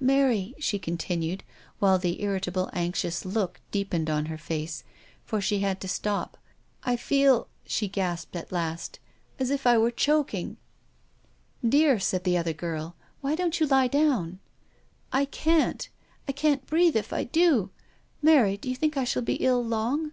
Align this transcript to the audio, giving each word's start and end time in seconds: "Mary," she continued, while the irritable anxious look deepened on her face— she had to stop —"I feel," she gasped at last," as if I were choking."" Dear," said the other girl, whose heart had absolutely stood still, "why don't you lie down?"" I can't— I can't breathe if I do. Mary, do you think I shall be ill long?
"Mary," 0.00 0.52
she 0.58 0.78
continued, 0.78 1.42
while 1.78 1.96
the 1.98 2.22
irritable 2.22 2.68
anxious 2.74 3.24
look 3.24 3.58
deepened 3.70 4.10
on 4.10 4.26
her 4.26 4.36
face— 4.36 4.84
she 5.40 5.60
had 5.60 5.80
to 5.80 5.88
stop 5.88 6.36
—"I 6.84 6.94
feel," 6.94 7.48
she 7.64 7.88
gasped 7.88 8.36
at 8.36 8.52
last," 8.52 8.98
as 9.40 9.48
if 9.48 9.66
I 9.66 9.78
were 9.78 9.90
choking."" 9.90 10.58
Dear," 11.66 11.98
said 11.98 12.24
the 12.24 12.36
other 12.36 12.52
girl, 12.52 12.96
whose 13.22 13.30
heart 13.38 13.38
had 13.38 13.46
absolutely 13.46 13.66
stood 13.66 13.66
still, 13.66 13.76
"why 13.78 13.88
don't 13.88 13.94
you 13.94 14.00
lie 14.02 14.10
down?"" 14.10 14.38
I 15.20 15.24
can't— 15.24 15.88
I 16.28 16.32
can't 16.32 16.66
breathe 16.66 16.94
if 16.94 17.14
I 17.14 17.24
do. 17.24 17.70
Mary, 18.20 18.58
do 18.58 18.68
you 18.68 18.76
think 18.76 18.98
I 18.98 19.04
shall 19.04 19.22
be 19.22 19.36
ill 19.36 19.64
long? 19.64 20.12